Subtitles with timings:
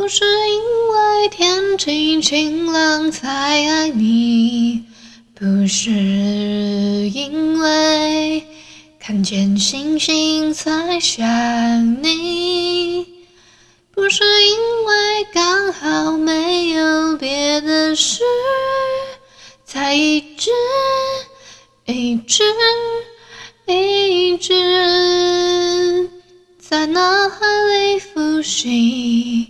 [0.00, 3.28] 不是因为天气晴朗才
[3.66, 4.82] 爱你，
[5.34, 8.42] 不是因为
[8.98, 13.06] 看见星星才想你，
[13.92, 18.22] 不是因为刚好没有别的事，
[19.66, 20.50] 才一直
[21.84, 22.42] 一直
[23.66, 26.08] 一直
[26.58, 29.49] 在脑海里复习。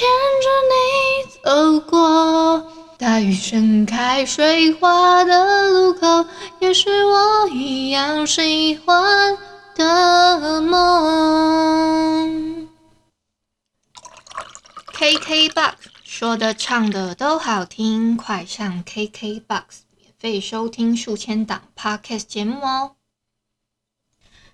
[0.00, 0.08] 牵
[0.40, 0.74] 着你
[1.44, 6.24] 走过大雨盛开水花的路口，
[6.58, 9.36] 也是我一样喜欢
[9.74, 10.80] 的梦。
[14.94, 19.42] KKBOX 说的唱的都好听，快上 KKBOX
[19.98, 22.92] 免费收听数千档 Podcast 节目哦。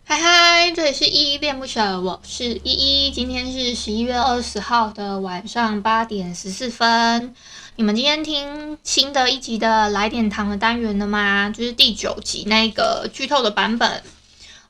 [0.09, 3.11] 嗨嗨，这里是依依恋不舍，我是依依。
[3.11, 7.35] 今天是十一月二十号的晚上八点十四分。
[7.75, 11.51] 你们今天听新的一集的来点糖的单元了吗？
[11.51, 14.05] 就是第九集那个剧透的版本。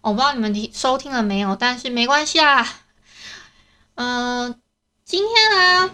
[0.01, 2.67] 我不知道你们听收听了没有，但是没关系啊。
[3.97, 4.59] 嗯、
[5.05, 5.91] 今天啊，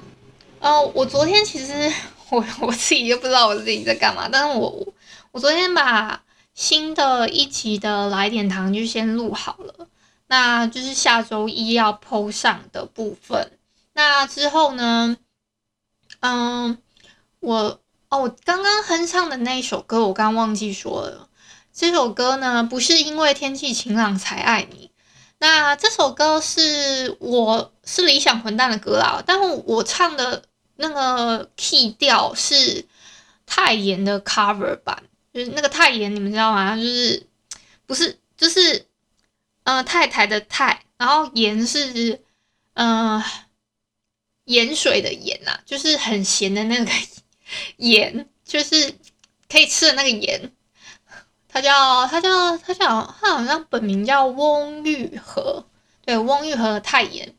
[0.60, 1.92] 呃，我昨天其实
[2.30, 4.86] 我 我自己就不知道我自己在干嘛，但是我
[5.32, 6.22] 我昨天把。
[6.54, 9.88] 新的一集的来点糖就先录好了，
[10.26, 13.58] 那就是下周一要 po 上的部分。
[13.94, 15.16] 那之后呢，
[16.20, 16.78] 嗯，
[17.40, 21.28] 我哦，我刚刚哼唱的那一首歌，我刚忘记说了。
[21.72, 24.90] 这首歌呢，不是因为天气晴朗才爱你。
[25.38, 30.44] 那这首歌是我是理想混蛋的歌啦，但是我唱的
[30.76, 32.86] 那个 key 调是
[33.46, 35.02] 泰妍的 cover 版。
[35.32, 36.76] 就是那个太盐，你们知道吗？
[36.76, 37.26] 就是
[37.86, 38.86] 不是就是
[39.64, 42.20] 呃太太的太，然后盐是
[42.74, 43.24] 呃
[44.44, 46.90] 盐水的盐呐、啊，就是很咸的那个
[47.78, 48.94] 盐，就是
[49.48, 50.52] 可以吃的那个盐。
[51.48, 55.64] 他叫他叫他叫他好像本名叫翁玉和，
[56.04, 57.34] 对，翁玉和的太盐。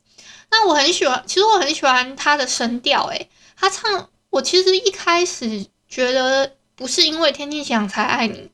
[0.50, 6.56] 那我很喜欢，其实我很喜欢他的声调，诶，他唱我其实一开始觉得。
[6.76, 8.50] 不是因为天气晴才爱你，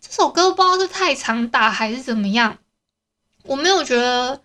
[0.00, 2.58] 这首歌不知道是太长打还是怎么样，
[3.44, 4.42] 我没有觉得，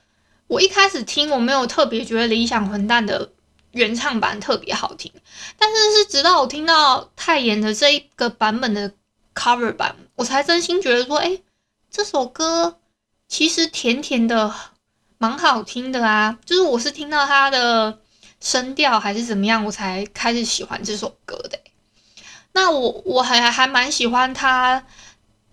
[0.47, 3.31] 我一开始听我没有特别觉得理想混蛋的
[3.71, 5.11] 原唱版特别好听，
[5.57, 8.93] 但是是直到我听到泰妍的这一个版本的
[9.33, 11.39] cover 版，我才真心觉得说，哎，
[11.89, 12.79] 这首歌
[13.27, 14.53] 其实甜甜的，
[15.17, 17.99] 蛮好听的啊，就是我是听到他的
[18.39, 21.59] 声调还是怎么样，我才开始喜欢这首歌的。
[22.51, 24.83] 那我我还还蛮喜欢他，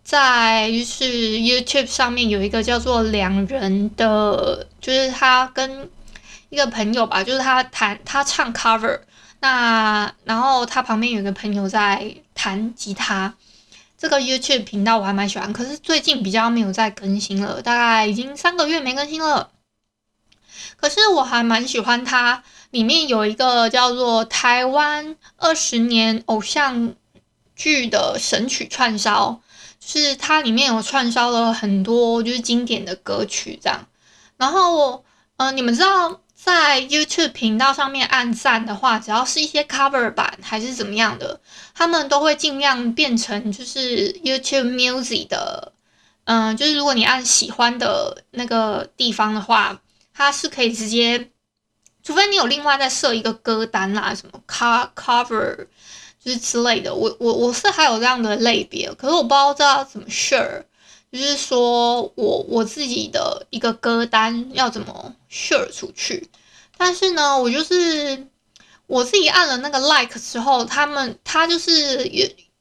[0.02, 1.04] 在就是
[1.36, 5.88] YouTube 上面有一个叫做两人的，就是他跟
[6.48, 9.00] 一个朋友吧，就是他弹他唱 cover，
[9.40, 13.34] 那然后他旁边有一个朋友在弹吉他，
[13.98, 19.50] 这个 YouTube 频道我还蛮喜欢，可是最近比较没有再更新了，大概已经三个月没更新了，
[20.76, 22.42] 可是我还蛮喜欢他。
[22.70, 26.94] 里面有一个叫做台湾二十年偶像
[27.54, 29.40] 剧的神曲串烧，
[29.80, 33.86] 是它里面有串烧了很多就是经典的歌曲这样。
[34.36, 35.04] 然后，
[35.36, 41.40] 呃，你们知道在 YouTube 频道上面按赞的话，只要是一些 cover 版还是怎么样的，
[41.74, 45.72] 他们都会尽量变成就是 YouTube Music 的，
[46.24, 49.80] 嗯、就是如果你按喜欢的那个地方的话，
[50.12, 51.30] 它是可以直接。
[52.06, 55.66] 除非你有另外再设一个歌单啦，什么 cover
[56.22, 60.62] 就是之类的，我我我是还有这样的类别，可是我不知道这要怎么 share，
[61.10, 66.30] 就是说我我自己的一个歌单要怎么 share 出去。
[66.76, 68.28] 但是呢，我就是
[68.86, 72.08] 我自己按了那个 like 之后，他们他就是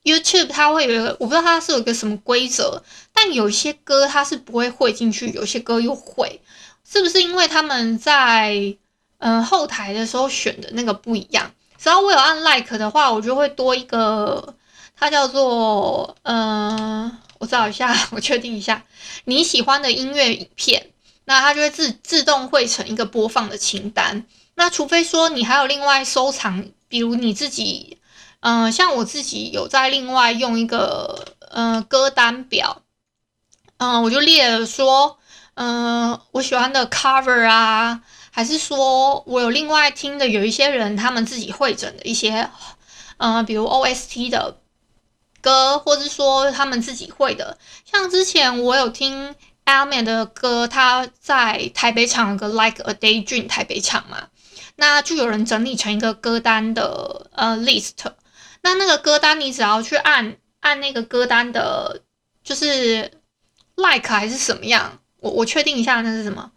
[0.03, 2.81] YouTube 它会有一个，我不知道它是有一个什么规则，
[3.13, 6.41] 但有些歌它是不会汇进去，有些歌又会，
[6.83, 8.75] 是不是因为他们在
[9.17, 11.51] 嗯、后台的时候选的那个不一样？
[11.77, 14.56] 只要我有按 like 的话，我就会多一个，
[14.95, 18.83] 它叫做嗯、呃，我找一下， 我确定一下
[19.25, 20.91] 你喜欢的音乐影片。
[21.27, 24.25] 那它就会自自动汇成一个播放的清单。
[24.53, 27.97] 那除非说你还有另外收藏，比如你自己，
[28.41, 32.83] 嗯、像我自己有在另外用一个呃歌单表，
[33.77, 35.17] 嗯、我就列了说，
[35.56, 38.01] 嗯、我喜欢的 cover 啊，
[38.36, 42.50] 还是说我有另外听的有一些人他们自己会整的一些，
[43.16, 44.58] 嗯、呃，比如 OST 的
[45.40, 49.34] 歌，或者说他们自己会的，像之前我有听。
[49.66, 54.28] Alman 的歌，他在台北场有个 Like a Daydream 台北场嘛，
[54.76, 57.94] 那就有人整理成一个歌单的呃 list。
[58.62, 62.04] 那那个歌单，你只要去按按那个歌单的，
[62.44, 63.12] 就是
[63.76, 66.52] Like 还是什么样，我我确定一下那是什么，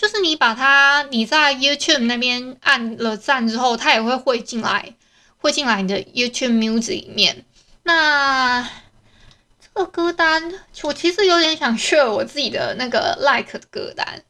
[0.00, 4.94] 就是你把它你在 YouTube 那边按了赞之后，它也会汇进来，
[5.36, 7.44] 汇进来你的 YouTube Music 里面。
[7.82, 8.62] 那
[9.60, 10.54] 这个歌单，
[10.84, 14.22] 我其实有点想 share 我自己的那个 like 的歌单，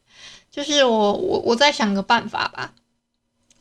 [0.51, 2.73] 就是我我我再想个办法吧。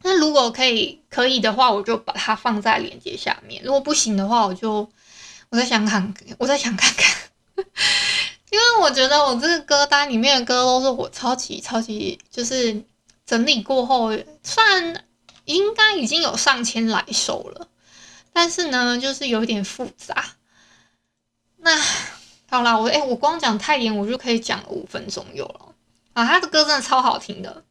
[0.02, 4.90] 那如果可以可以的话，我就把它放在链接下面；如果不行的话，我就
[5.50, 7.64] 我再想看，我再想看看。
[8.50, 12.84] 因为我觉得我这个歌单里面的歌都是我超级超级就是
[13.24, 14.10] 整理过后，
[14.42, 15.04] 算
[15.44, 17.68] 应该已经有上千来首了，
[18.32, 20.36] 但是呢，就是有点复杂。
[21.58, 21.80] 那
[22.48, 25.74] 好啦，我哎、我光讲泰妍，我就可以讲五分钟有了
[26.14, 26.24] 啊！
[26.24, 27.62] 他的歌真的超好听的。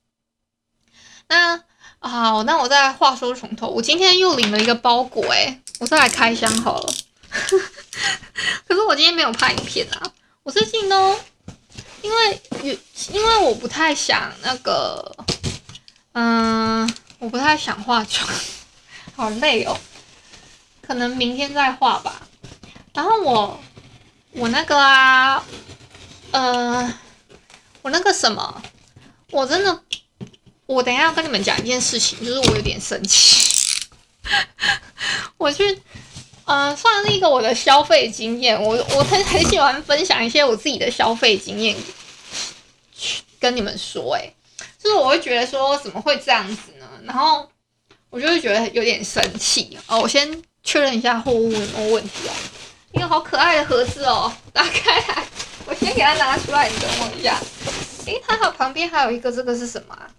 [1.27, 1.61] 那
[1.99, 6.93] 好，那我再话说从头，我今天又领了一个包裹，哎，我再来开箱好了。
[8.67, 10.11] 可是我今天没有拍影片啊，
[10.49, 11.15] 我最近呢，
[12.01, 12.73] 因为有，
[13.13, 15.15] 因为我不太想那个，
[16.13, 18.27] 嗯、我不太想化妆，
[19.15, 19.79] 好累哦，
[20.81, 22.27] 可能明天再化吧。
[22.95, 23.59] 然后我。
[24.31, 25.43] 我那个啊，
[26.31, 26.93] 呃，
[27.83, 28.61] 我那个什么，
[29.29, 29.83] 我真的，
[30.65, 33.87] 我等一下要跟你们讲一件事情，就是我有点生气。
[35.37, 35.79] 我去，
[36.49, 41.75] 呃，算是一个我的消费经验，我我很很喜欢分享一些我自己的消费经验，
[43.39, 44.33] 跟你们说，哎，
[44.81, 46.87] 就是我会觉得说怎么会这样子呢？
[47.03, 47.47] 然后
[48.09, 49.77] 我就会觉得有点生气。
[49.85, 52.33] 哦，我先确认一下货物有没有问题哦。
[52.93, 55.23] 一个好可爱的盒子哦，打开来，
[55.67, 57.39] 我先给它拿出来，你等我一下。
[58.07, 60.09] 诶，它好旁边还有一个，这个是什么啊？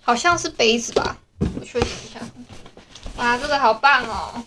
[0.00, 1.18] 好像是杯子吧，
[1.60, 2.18] 我确定一下。
[3.16, 4.42] 哇，这个好棒哦！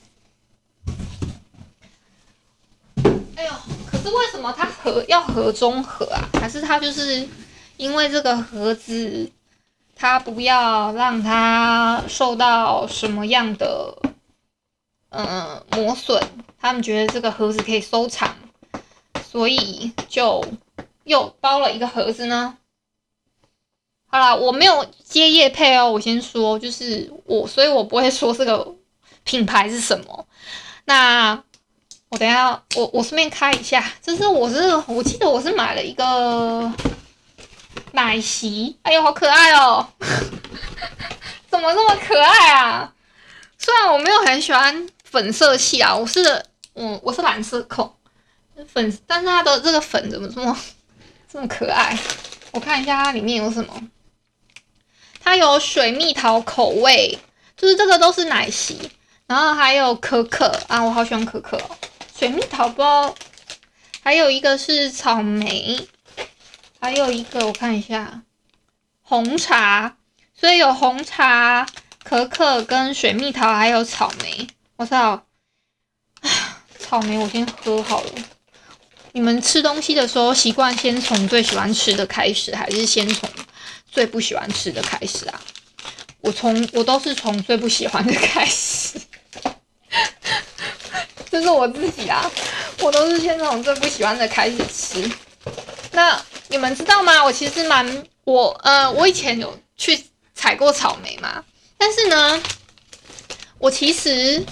[3.37, 3.51] 哎呦，
[3.85, 6.27] 可是为什么它盒要盒中盒啊？
[6.41, 7.29] 还是它就是
[7.77, 9.31] 因为这个盒子，
[9.95, 13.95] 它不要让它受到什么样的
[15.09, 16.19] 嗯磨损？
[16.59, 18.35] 他们觉得这个盒子可以收藏，
[19.23, 20.43] 所以就
[21.03, 22.57] 又包了一个盒子呢。
[24.07, 28.73] 好啦，我没有接业配哦，我先说，就是我，所以我不会说这个
[29.23, 30.25] 品牌是什么。
[30.85, 31.43] 那
[32.09, 36.71] 我等下，我我顺便开一下，这是我是我记得我是买了一个
[37.91, 39.87] 奶昔，哎呦，好可爱哦！
[41.49, 42.93] 怎么这么可爱啊？
[43.57, 44.87] 虽然我没有很喜欢。
[45.09, 46.19] 粉色系啊，我是，
[46.73, 47.89] 我，我是蓝色控，
[48.67, 50.55] 粉，但是它的这个粉怎么这么
[51.31, 51.97] 这么可爱？
[52.51, 53.73] 我看一下它里面有什么，
[55.21, 57.17] 它有水蜜桃口味，
[57.55, 58.77] 就是这个都是奶昔，
[59.27, 61.57] 然后还有可可啊，我好喜欢可可，
[62.17, 63.13] 水蜜桃包，
[64.01, 65.87] 还有一个是草莓，
[66.79, 68.23] 还有一个我看一下
[69.03, 69.97] 红茶，
[70.33, 71.67] 所以有红茶、
[72.03, 74.47] 可可跟水蜜桃，还有草莓。
[74.77, 75.27] 我操！
[76.79, 78.11] 草莓我先喝好了。
[79.11, 83.29] 你们吃东西的时候习惯先从最喜欢吃的开始，还是先从
[83.85, 85.39] 最不喜欢吃的开始啊？
[86.21, 88.99] 我从我都是从最不喜欢的开始，
[91.37, 92.29] 这是我自己啊，
[92.79, 95.11] 我都是先从最不喜欢的开始吃。
[95.91, 97.23] 那你们知道吗？
[97.23, 100.03] 我其实蛮我呃，我以前有去
[100.33, 101.43] 采过草莓嘛，
[101.77, 102.41] 但是呢。
[103.59, 104.45] 我其实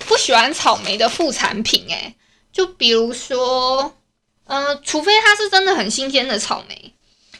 [0.00, 2.14] 不喜欢草莓的副产品，诶，
[2.52, 3.96] 就比如说，
[4.44, 6.94] 嗯、除非它是真的很新鲜的草莓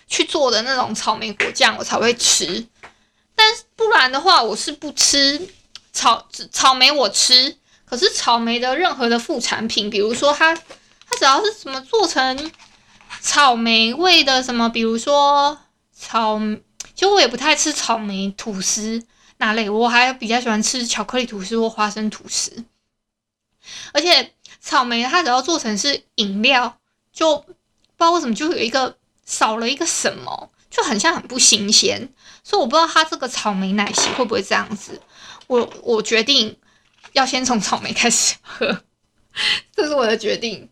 [0.08, 2.66] 去做的那种草莓果酱，我才会吃。
[3.34, 5.50] 但不然的话，我是不吃
[5.92, 6.90] 草草莓。
[6.90, 7.58] 我吃，
[7.90, 12.52] 可是草莓的任何的副产品，比如说它它只要是什么做成
[13.20, 15.58] 草莓味的什么，比如说
[15.92, 16.38] 草，
[16.94, 19.04] 其实我也不太吃草莓吐司
[19.38, 22.64] 那类，我还比较喜欢吃巧克力吐司或花生吐司。
[23.92, 26.78] 而且草莓它只要做成是饮料，
[27.12, 27.54] 就不知
[27.98, 32.08] 道为什么就有一个少了一个什么，就很像很不新鲜。
[32.44, 35.02] 所以我不知道它这个草莓奶昔会不会这样子。
[35.48, 36.56] 我我决定
[37.12, 38.82] 要先从草莓开始喝，
[39.74, 40.68] 这是我的决定。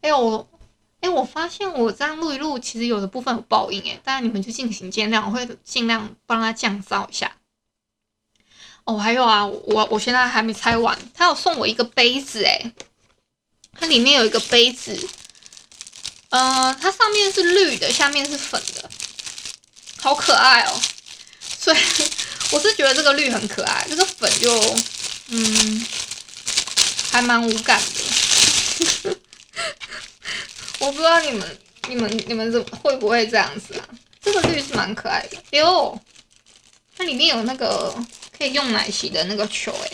[0.00, 0.48] 哎、欸、我
[1.00, 7.36] 哎、我发现我这样录一录，其实有的部分有爆音哎，当然你们就敬请见谅，我会尽量帮他降噪一下。
[8.84, 12.72] 哦，还有啊，我我现在还没拆完，他有送我一个杯子哎，
[13.78, 15.08] 它里面有一个杯子，
[16.30, 18.90] 呃，它上面是绿的，下面是粉的，
[20.00, 20.80] 好可爱哦。
[21.40, 21.76] 所以
[22.50, 24.52] 我是觉得这个绿很可爱，这个粉就
[25.28, 25.86] 嗯
[27.10, 29.16] 还蛮无感的。
[30.78, 33.88] 我不知道你们你们你们怎会不会这样子啊？
[34.20, 35.36] 这个绿是蛮可爱的。
[35.58, 36.00] 哟，
[36.96, 37.94] 它里面有那个
[38.36, 39.90] 可以用奶昔的那个球哎。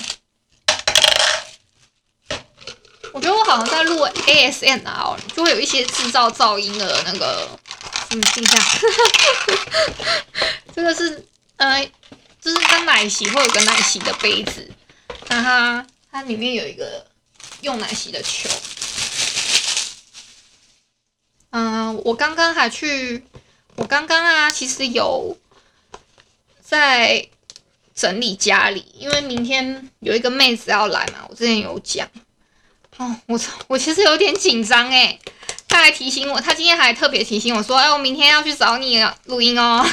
[3.13, 7.49] 我觉得我好像在录 ASMR，就会有一些制造噪音的那个
[8.11, 8.59] 嗯，静下。
[10.75, 11.27] 这个是。
[11.57, 11.85] 呃，
[12.41, 14.71] 就是跟奶昔会有个奶昔的杯子，
[15.29, 17.07] 那它它里面有一个
[17.61, 18.49] 用奶昔的球。
[21.51, 23.25] 嗯、我刚刚还去，
[23.77, 25.37] 我刚刚啊，其实有
[26.61, 27.27] 在
[27.95, 32.07] 整理家里，因为明天有一个妹子要来嘛，我之前有讲。
[32.99, 35.19] 哦，我操我其实有点紧张诶，
[35.67, 39.87] 她还提醒我，她今天还特别提醒我说，哎，我明天要去找你录音哦。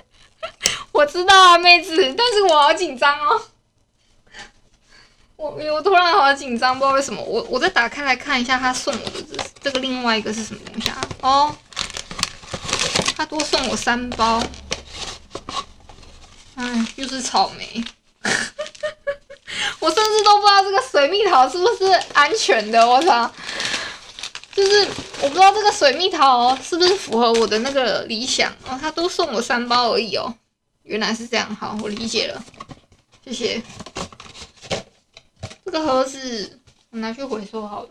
[0.92, 3.42] 我知道啊，妹子，但是我好紧张哦。
[5.40, 7.22] 我我突然好紧张，不知道为什么。
[7.22, 11.00] 我我再打开来看一下，他送我的这这个另外一个是什么东西啊？
[11.22, 11.56] 哦，
[13.16, 14.42] 他多送我三包。
[16.56, 17.82] 哎，又是草莓。
[19.80, 22.86] 我甚至都不知道这个水蜜桃是不是安全的。
[22.86, 23.32] 我操，
[24.54, 24.86] 就是
[25.22, 28.78] 我不知道这个水蜜桃是不是符合我的那个理想哦。
[28.78, 30.34] 他多送我三包而已哦。
[30.82, 32.44] 原来是这样，好，我理解了，
[33.24, 33.62] 谢谢。
[35.70, 36.58] 这个盒子
[36.90, 37.90] 我拿去回收好了。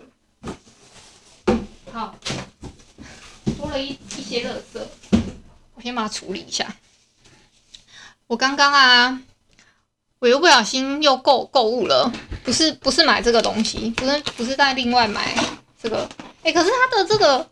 [1.94, 2.14] 好，
[3.58, 4.82] 多了一一些垃圾，
[5.76, 6.76] 我先把它处理一下。
[8.28, 9.22] 我刚刚啊，
[10.20, 12.12] 我又不小心又购购物了，
[12.44, 15.34] 不是不是买这个东西，不是不是在另外买
[15.82, 16.06] 这个，
[16.44, 17.50] 哎、可是它的这个，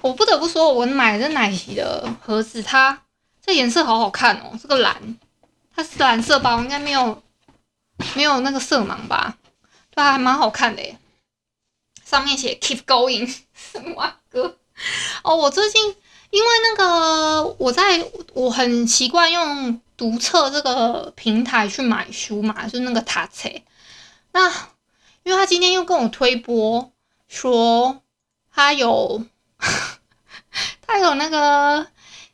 [0.00, 3.02] 我不得不说，我买的奶昔的盒子它。
[3.40, 5.16] 这颜色好好看哦，这个蓝，
[5.72, 6.56] 它是蓝色吧？
[6.56, 7.22] 我应该没有
[8.16, 9.36] 没有那个色盲吧？
[9.90, 10.98] 对啊，还蛮好看的耶。
[12.04, 14.56] 上面写 Keep Going 什么歌？
[15.22, 15.96] 哦，我最近
[16.30, 23.48] 因为那个我在我很习惯用读册这个平台去买书嘛，就是那个塔册。
[24.32, 24.48] 那
[25.22, 26.92] 因为他今天又跟我推播
[27.28, 28.00] 说
[28.52, 29.24] 他有
[30.86, 31.86] 他有那个。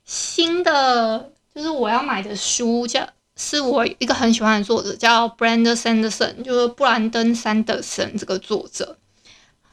[0.09, 3.05] 新的就是我要买的书，叫
[3.37, 8.99] 是我一个很喜欢的作者，叫 Brandon Sanderson，就是布兰登·山德森这个作者。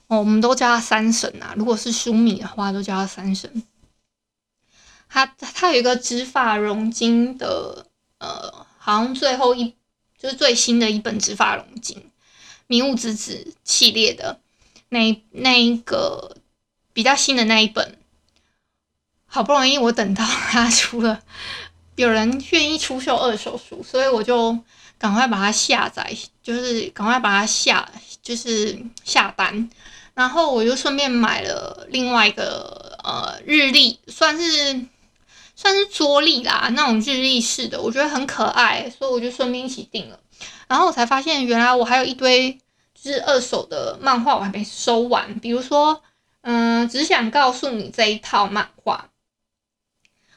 [0.07, 3.63] 哦，我们都叫他山神啊，如果是书迷的话，都叫他山神。
[5.07, 7.85] 他他有一个植发龙金的，
[8.17, 9.73] 呃，好像最后一
[10.17, 12.11] 就是最新的一本植发龙金，
[12.67, 14.41] 迷雾之子系列的
[14.89, 16.35] 那那一个
[16.91, 17.97] 比较新的那一本。
[19.25, 21.23] 好不容易我等到他出了，
[21.95, 24.57] 有人愿意出售二手书，所以我就
[24.97, 27.87] 赶快把它下载，就是赶快把它下，
[28.21, 29.69] 就是下单，
[30.13, 34.85] 然后我就顺便买了另外一个呃日历，算是
[35.55, 40.19] 算是桌历啦，那种日历式的，我觉得很可爱，所以我就顺便一起订了。
[40.67, 42.51] 然后我才发现，原来我还有一堆
[42.99, 46.01] 就是二手的漫画我还没收完，比如说
[46.41, 49.09] 嗯，只想告诉你这一套漫画。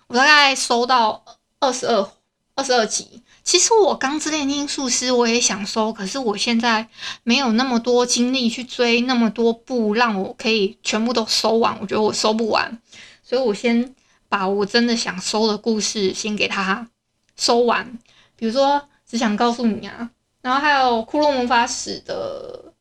[0.09, 1.25] 我大概收到
[1.61, 2.13] 二十二
[2.55, 3.23] 二十二集。
[3.43, 6.89] 其实我《钢之炼金术师》我也想收，可是我现在
[7.23, 11.79] 没有那么多精力去追那么多部，让我可以全部都收完。
[11.81, 12.81] 我觉得我收不完，
[13.23, 13.95] 所以我先
[14.29, 16.89] 把我真的想收的故事先给他
[17.37, 17.99] 收完。
[18.35, 20.11] 比如说，只想告诉你啊，
[20.43, 22.73] 然后还有《骷髅魔法使》的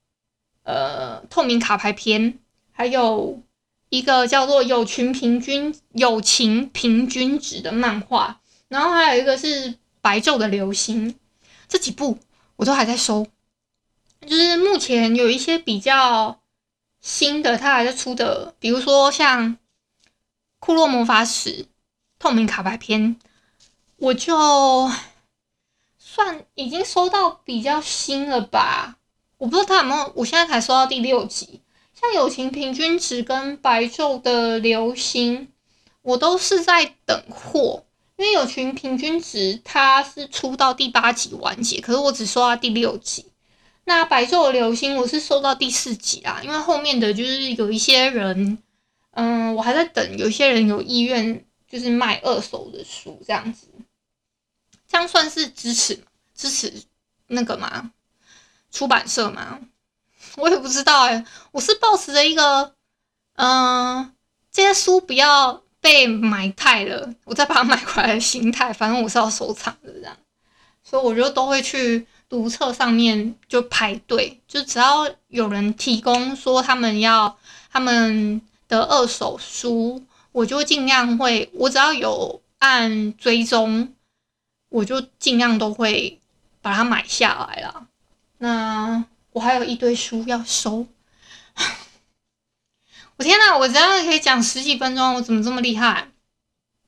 [0.64, 2.40] 呃透明卡牌篇，
[2.72, 3.40] 还有。
[3.90, 11.14] 一个叫做《友情平均友情平均值》的漫画，然后还有一个是《白昼的流星》，
[11.68, 12.20] 这几部
[12.56, 13.28] 我都还在收。
[14.26, 16.40] 就是目前有一些比较
[17.00, 19.54] 新的，它还在出的，比如说像
[20.60, 21.50] 《库洛魔法使》
[22.18, 23.18] 透明卡牌篇，
[23.98, 24.92] 我就
[26.00, 28.98] 算已经收到比较新了吧。
[29.38, 31.62] 我不知道他有没有，我现在才收到第六集。
[31.94, 35.50] 像友情平均值跟白昼的流星，
[36.02, 37.85] 我都是在等货，
[38.18, 43.26] 因为有群平均值它是出到第八集完结，可是我只收到第六集。
[43.84, 48.58] 那白昼的流星我是收到第四集啦，因为后面的就是有一些人，
[49.12, 53.68] 嗯，我还在等，有一些人有意愿就是卖二手的书这样子，
[54.88, 56.04] 这样算是支持
[56.34, 56.74] 支持
[57.28, 57.92] 那个吗？
[58.72, 59.60] 出版社吗？
[60.38, 62.74] 我也不知道哎、我是抱持着一个，
[63.36, 64.16] 嗯，
[64.52, 70.18] 这些书不要被买太了，我再把它买回来的心态，反正我是要收藏的这样，
[70.84, 72.08] 所以我就都会去。
[72.28, 77.38] 读册上面就排队，就只要有人提供说他们要
[77.72, 83.94] 他们的二手书，我就尽量会，我只要有按追踪，
[84.70, 86.20] 我就尽量都会
[86.64, 87.86] 把它买下来了。
[88.40, 90.88] 那我还有一堆书要收，
[93.18, 93.58] 我天哪！
[93.58, 96.10] 我这样可以讲十几分钟，我怎么这么厉害？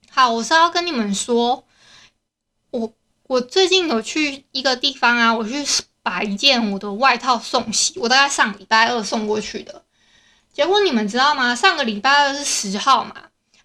[0.10, 1.66] 好，我是要跟你们说，
[2.72, 2.94] 我。
[3.30, 5.62] 我最近有去一个地方啊，我去
[6.02, 9.84] 把一件我的外套送洗，我大概上礼拜二送过去的。
[10.54, 11.54] 结果你们知道吗？
[11.54, 13.14] 上个礼拜二是十号嘛，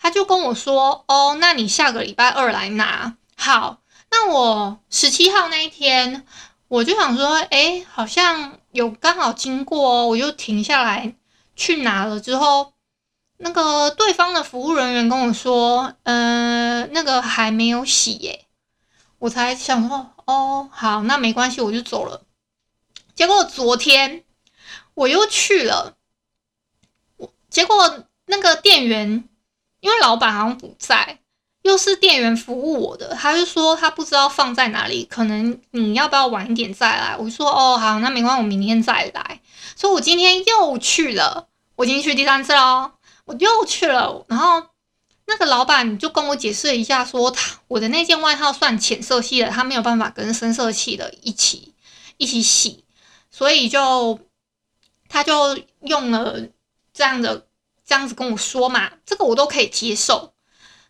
[0.00, 6.26] 他就跟我说：“哦，那你下个礼拜二来拿。”好，那我十七号那一天，
[6.66, 11.14] 我就想说，哎，好像有刚好经过哦，我就停下来
[11.56, 12.20] 去拿了。
[12.20, 12.72] 之后，
[13.38, 18.46] 那个对方的服务人员跟我说：“呃，那个还没有洗耶。”
[19.18, 22.22] 我才想说，哦，好，那没关系，我就走了。
[23.14, 24.24] 结果昨天
[24.94, 25.96] 我又去了，
[27.18, 29.28] 我结果那个店员，
[29.80, 31.20] 因为老板好像不在，
[31.62, 37.16] 又是店员服务我的，他就说他不知道放在哪里，可能你要不要晚一点再来？
[37.16, 39.40] 我说，哦，好，那没关系，我明天再来。
[39.76, 44.68] 所以我今天又去了，我已经去第三次了，我又去了，然后。
[45.24, 51.74] 那个老板就跟我解释一下，说他我的那件外套算浅色系的，他没有办法跟深色系的一起
[52.16, 52.84] 一起洗，
[53.30, 54.18] 所以就
[55.08, 56.48] 他就用了
[56.92, 57.46] 这样的
[57.86, 60.34] 这样子跟我说嘛，这个我都可以接受。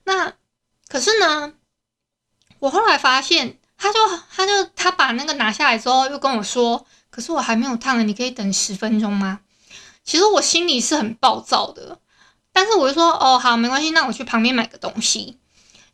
[0.04, 0.32] 那
[0.88, 1.52] 可是呢，
[2.58, 3.98] 我后来发现，他就
[4.34, 9.40] 他就他把那个拿下来之后，又跟我说，可是我还没有烫呢，你可以等十分钟吗？
[10.04, 11.98] 其实我心里是很暴躁的。
[12.54, 15.38] 但是我就说哦，好，没关系，那我去旁边买个东西，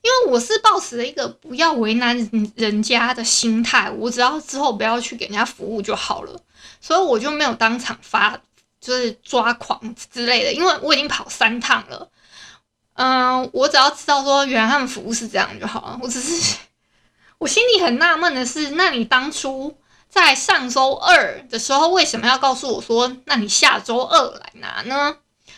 [0.02, 6.40] 因为我是抱持了一个不要为难人家的心态，我只要之后不要去给人家服务就好了，
[6.80, 8.36] 所以我就没有当场发
[8.80, 12.10] 就是抓狂之类的，因为我已经跑三趟了，
[12.94, 16.56] 嗯，我只要知道说原来他们服务是这样就好了，我只是
[17.38, 19.76] 我心里很纳闷的是，那你当初
[20.08, 25.16] 在上周二的时候为什么要告诉我说，那你下周二来拿呢？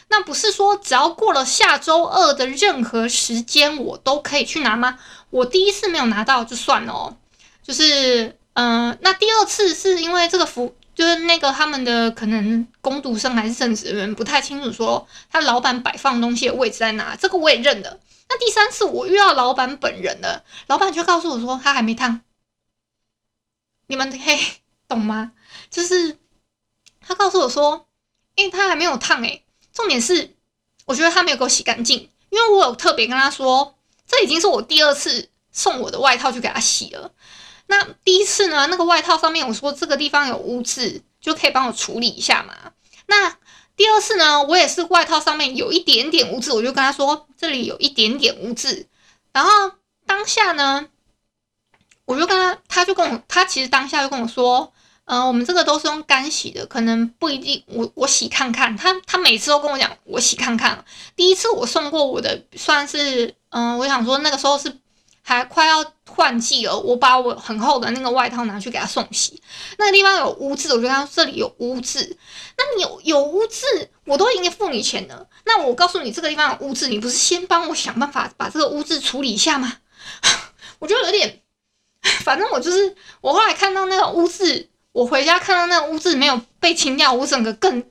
[0.09, 4.99] 那不是说只要过了下周二的任何时间，我都可以去拿吗？
[5.31, 7.17] 我第一次没有拿到就算了哦，
[7.63, 18.01] 就是嗯、那第二次是因为这个服，就是那个他们的可能工读生还是正职人不太清楚说他老板摆放东西的位置在哪，这个我也认得。
[18.29, 22.21] 那第三次我遇到老板本人了，老板就告诉我说他还没烫，
[23.91, 24.39] 你们 可以
[24.89, 25.33] 懂吗？
[25.69, 26.17] 就是
[27.01, 27.87] 他告诉我说，
[28.37, 30.37] 诶、欸，他还没有烫诶、重点是，
[30.87, 33.77] 我觉得他没有给我洗干净，因为我有特别跟他说，
[34.07, 37.13] 这已经是我第二次送我的外套去给他洗了。
[37.67, 42.73] 那第一次呢，那个外套上面我说这个地方有污渍，就可以帮我处理一下嘛。
[43.07, 43.37] 那
[43.77, 48.87] 第二次呢，我也是外套上面有一点点污渍，我就跟他说这里有一点点污渍。
[49.33, 49.51] 然后
[50.07, 50.89] 当下呢，
[52.05, 54.73] 我就跟他，他就跟我，他其实当下就跟我说。
[55.07, 57.61] 嗯、我们这个都是用干洗的，可能不一定。
[57.67, 60.85] 我我洗看看，他他每次都跟我讲，我洗看看。
[61.17, 64.73] 第一次我送过我的，算是嗯、我想说那个时候是
[65.23, 69.43] 还快要换季了，我把我很厚的那个外套拿去给他送洗，
[69.79, 72.17] 那个地方有污渍，我就跟他说这里有污渍。
[72.57, 75.27] 那你有有污渍，我都已经付你钱了。
[75.45, 79.79] 那我告诉你这个地方有污渍，你不是先帮我想办法把这个污渍处理一下吗？
[80.79, 81.43] 我觉得有点，
[82.31, 84.69] 反正我就是我后来看到那个污渍。
[84.93, 87.83] 我回家看到那个污渍没有被清掉，我整个更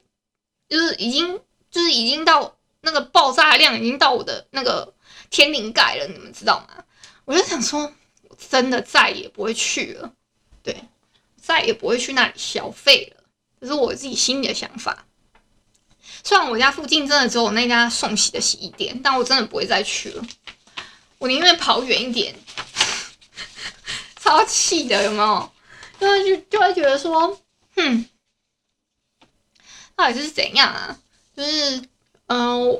[0.69, 1.37] 就是已经
[1.69, 4.93] 就是已经到那个爆炸量已经到我的那个
[5.29, 6.83] 天灵盖了，你们知道吗？
[7.25, 7.93] 我就想说，
[8.29, 10.11] 我真的再也不会去了，
[10.63, 10.83] 对，
[11.41, 13.23] 再也不会去那里消费了，
[13.59, 15.05] 这是我自己心里的想法。
[16.23, 20.23] 虽然我家附近真的只有那家送洗的洗衣店，但我真的不会再去了。
[21.17, 22.35] 我宁愿跑远一点，
[24.29, 25.51] 超气的，有没有？
[25.99, 27.35] 就会就就会觉得说，
[27.75, 28.05] 哼，
[29.95, 30.95] 到底是怎样啊？
[31.35, 31.81] 就是，
[32.27, 32.79] 嗯、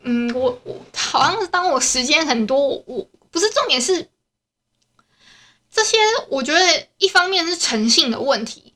[0.00, 4.08] 嗯，我我好像是当我时间很多，我，不是重点是
[5.70, 5.98] 这些，
[6.30, 8.74] 我觉得一方面是诚信的问题。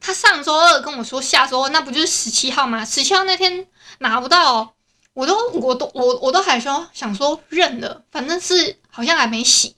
[0.00, 2.84] 他上周二跟我说下周二，那不就是十七号吗？
[2.84, 4.74] 十七号那天拿不到。
[5.12, 9.76] 我都，我都，我我都还说想说认了，反正是好像还没洗，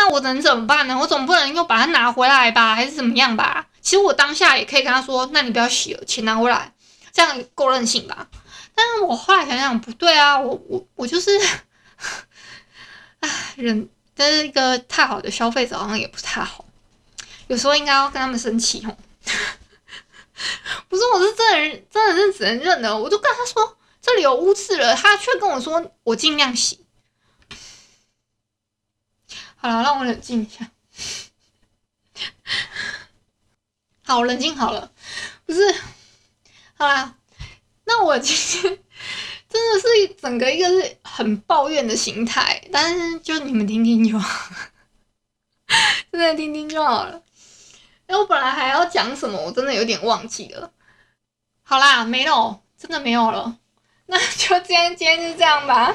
[0.00, 0.98] 那我能怎么办呢？
[0.98, 3.66] 我总不能又把它拿回来吧，还是怎么样吧？
[3.82, 6.72] 其实我当下也可以跟他说，那你不要洗了，钱拿回来，
[7.12, 8.26] 这样够任性吧？
[8.74, 11.38] 但是我后来想想不对啊，我我我就是，
[13.20, 16.64] 唉，人这是一个太好的消费者好像也不太好，
[17.48, 18.96] 有时候应该要跟他们生气哦。
[20.88, 23.76] 不是，我是真的，真的是只能认了，我就跟他说。
[24.02, 26.79] 这里有污渍了，他却跟我说我尽量洗。
[29.60, 30.70] 好了，让我冷静一下。
[34.02, 34.90] 好，冷静好了。
[35.44, 35.74] 不是，
[36.74, 37.14] 好啦，
[37.84, 38.78] 那我今天
[39.48, 44.50] 真的是整个一个是很抱怨的心态，但是就你们听听就好，
[46.10, 47.22] 真的听听就好了。
[48.08, 50.72] 因为我本来还要讲什么，我真的有点忘记了。
[51.62, 53.58] 好啦，没有，真的没有了。
[54.06, 55.94] 那就今天今天就这样吧。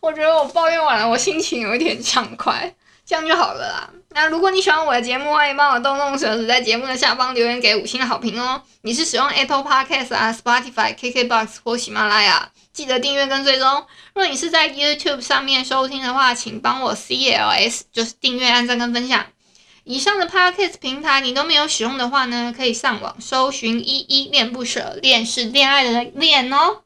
[0.00, 3.90] 我觉得我抱怨完了，我心情有一点畅快，这样就好了啦。
[4.10, 8.62] 那如果你喜欢我的节目，欢迎帮我动动手指，在节目的下方留言给五星的好评哦。
[8.82, 13.86] 你是使用 Apple Podcast 啊、Spotify、KKBox 或喜马拉雅，记得订阅跟追踪。
[14.14, 19.26] 若你是在 YouTube 上面收听的话，请帮我 CLS，就是订阅、按赞跟分享。
[19.84, 26.82] 以上的 Podcast 平台你都没有使用的话呢，可以上网搜寻依依恋不舍，恋是恋爱的恋哦。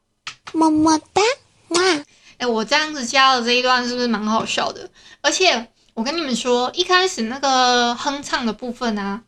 [0.53, 1.21] 么么哒，
[1.69, 1.81] 哇！
[2.39, 4.89] 哎，我这样子加了这一段是不是蛮好笑的？
[5.21, 9.23] 而且我跟你们说，一开始那个哼唱的部分啊，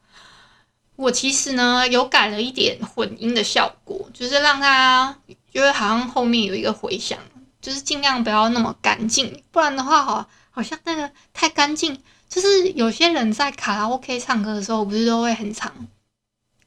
[0.97, 5.17] 我其实呢有改了一点混音的效果，就是让它，
[5.51, 7.19] 就是好像后面有一个回响，
[7.63, 15.73] 就是尽量不要那么干净，不然的话，好，好像那个太干净，就是有些人在卡拉 OK 唱歌的时候，不是都会很长，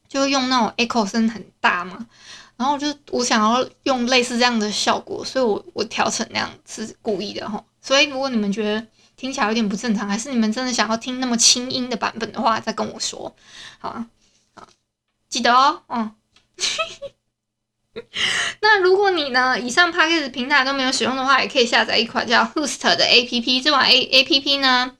[0.09, 2.07] 就用那种 echo 声很大嘛。
[2.57, 7.63] 然后就我想要用类似这样的效果，所以我我调成那样是故意的哈。
[7.83, 8.87] 所以如果你们觉得
[9.21, 13.36] 听起来有点不正常，还是你们真的想要听那么轻音的版本的话，再跟我说，
[13.77, 14.07] 好啊，
[14.55, 14.67] 好，
[15.29, 16.15] 记得哦，嗯。
[18.62, 23.62] 那如果你呢，以上 Podcast 平台都没有使用的话，也可以下载一款叫 Host 的 APP。
[23.62, 24.97] 这款 A APP 呢，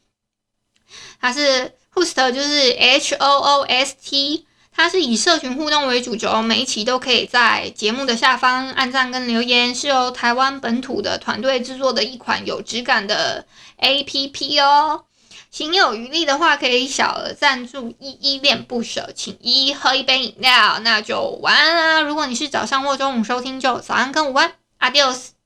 [1.20, 4.46] 它是 Host，就是 H O O S T。
[4.74, 13.46] 它是以社群互动为主轴，每一期都可以在节目的下方按赞跟留言，是由台湾本土的团队制作的一款有质感的
[13.80, 15.04] APP 哦。
[15.52, 22.02] 行有余力的话，可以小额赞助依依恋不舍，请依依喝一杯饮料，那就晚安啦。
[22.02, 25.41] 如果你是早上或中午收听，就早安跟午安，Adios。